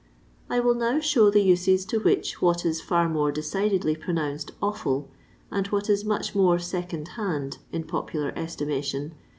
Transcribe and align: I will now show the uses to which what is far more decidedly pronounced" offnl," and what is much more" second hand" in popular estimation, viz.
I 0.49 0.59
will 0.59 0.73
now 0.73 0.99
show 0.99 1.29
the 1.29 1.43
uses 1.43 1.85
to 1.85 1.99
which 1.99 2.41
what 2.41 2.65
is 2.65 2.81
far 2.81 3.07
more 3.07 3.31
decidedly 3.31 3.95
pronounced" 3.95 4.51
offnl," 4.59 5.05
and 5.51 5.67
what 5.67 5.91
is 5.91 6.03
much 6.03 6.33
more" 6.33 6.57
second 6.57 7.09
hand" 7.09 7.59
in 7.71 7.83
popular 7.83 8.33
estimation, 8.35 9.09
viz. 9.09 9.17